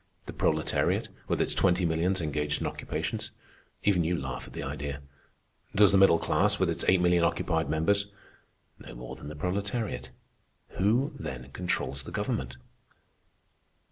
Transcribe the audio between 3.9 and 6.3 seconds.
you laugh at the idea. Does the middle